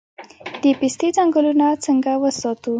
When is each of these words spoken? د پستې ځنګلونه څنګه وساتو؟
د 0.61 0.63
پستې 0.79 1.07
ځنګلونه 1.17 1.67
څنګه 1.85 2.11
وساتو؟ 2.23 2.69